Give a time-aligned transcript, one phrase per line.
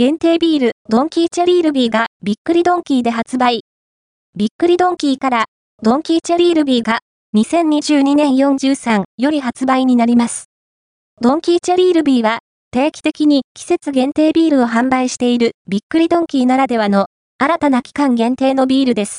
[0.00, 3.64] 限定ビール、ドンキーチェリールビーがびっくりドンキーで発売。
[4.34, 5.44] びっくりドンキーから、
[5.82, 7.00] ドンキーチェリールビーが
[7.36, 10.46] 2022年43より発売になります。
[11.20, 12.38] ドンキーチェリールビーは、
[12.70, 17.04] 定期的に季節限定ビールを販売しているびっくりドンキーならではの
[17.36, 19.18] 新たな期間限定のビールです。